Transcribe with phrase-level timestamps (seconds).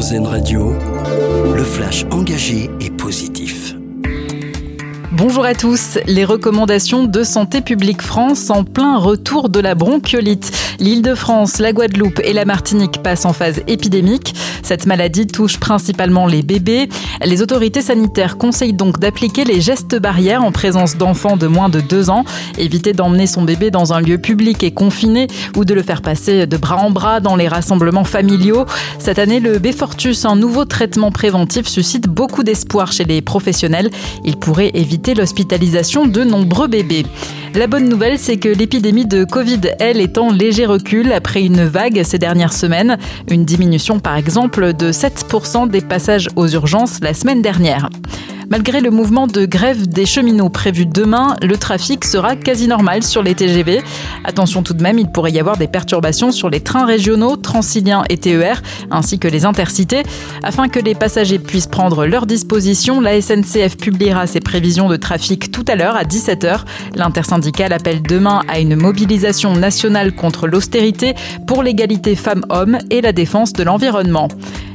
[0.00, 0.72] Radio,
[1.54, 3.74] le flash engagé et positif.
[5.12, 5.98] Bonjour à tous.
[6.06, 10.52] Les recommandations de Santé publique France en plein retour de la bronchiolite.
[10.78, 14.34] L'Île-de-France, la Guadeloupe et la Martinique passent en phase épidémique.
[14.70, 16.88] Cette maladie touche principalement les bébés.
[17.24, 21.80] Les autorités sanitaires conseillent donc d'appliquer les gestes barrières en présence d'enfants de moins de
[21.80, 22.24] 2 ans.
[22.56, 26.46] Éviter d'emmener son bébé dans un lieu public et confiné ou de le faire passer
[26.46, 28.64] de bras en bras dans les rassemblements familiaux.
[29.00, 33.90] Cette année, le Befortus, un nouveau traitement préventif, suscite beaucoup d'espoir chez les professionnels.
[34.24, 37.06] Il pourrait éviter l'hospitalisation de nombreux bébés.
[37.54, 41.64] La bonne nouvelle, c'est que l'épidémie de Covid, elle, est en léger recul après une
[41.64, 42.96] vague ces dernières semaines.
[43.28, 47.90] Une diminution, par exemple, de 7% des passages aux urgences la semaine dernière.
[48.50, 53.22] Malgré le mouvement de grève des cheminots prévu demain, le trafic sera quasi normal sur
[53.22, 53.80] les TGV.
[54.24, 58.02] Attention tout de même, il pourrait y avoir des perturbations sur les trains régionaux, Transilien
[58.08, 58.60] et TER,
[58.90, 60.02] ainsi que les intercités.
[60.42, 65.52] Afin que les passagers puissent prendre leur disposition, la SNCF publiera ses prévisions de trafic
[65.52, 66.62] tout à l'heure à 17h.
[66.96, 71.14] L'intersyndicale appelle demain à une mobilisation nationale contre l'austérité
[71.46, 74.26] pour l'égalité femmes-hommes et la défense de l'environnement.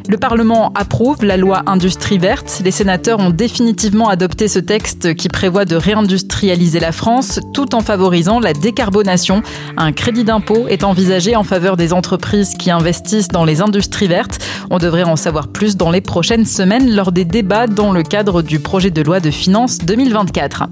[0.07, 2.61] Le Parlement approuve la loi Industrie verte.
[2.63, 7.81] Les sénateurs ont définitivement adopté ce texte qui prévoit de réindustrialiser la France tout en
[7.81, 9.41] favorisant la décarbonation.
[9.77, 14.37] Un crédit d'impôt est envisagé en faveur des entreprises qui investissent dans les industries vertes.
[14.69, 18.43] On devrait en savoir plus dans les prochaines semaines lors des débats dans le cadre
[18.43, 20.65] du projet de loi de finances 2024.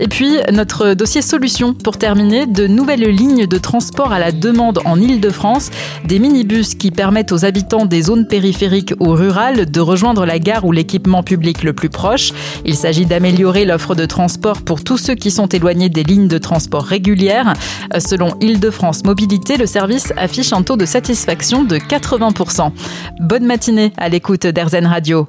[0.00, 4.80] Et puis, notre dossier solution pour terminer, de nouvelles lignes de transport à la demande
[4.86, 5.70] en Ile-de-France,
[6.06, 10.64] des minibus qui permettent aux habitants des zones périphériques ou rurales de rejoindre la gare
[10.64, 12.32] ou l'équipement public le plus proche.
[12.64, 16.38] Il s'agit d'améliorer l'offre de transport pour tous ceux qui sont éloignés des lignes de
[16.38, 17.52] transport régulières.
[17.98, 22.72] Selon Ile-de-France Mobilité, le service affiche un taux de satisfaction de 80%.
[23.20, 25.28] Bonne matinée à l'écoute d'Airzen Radio